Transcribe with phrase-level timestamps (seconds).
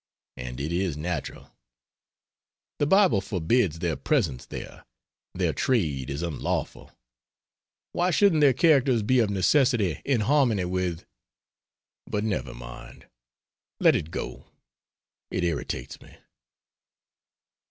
[0.35, 1.51] And it is natural;
[2.79, 4.83] the Bible forbids their presence there,
[5.35, 6.97] their trade is unlawful,
[7.91, 11.05] why shouldn't their characters be of necessity in harmony with
[12.07, 13.05] but never mind,
[13.79, 14.45] let it go,
[15.29, 16.17] it irritates me.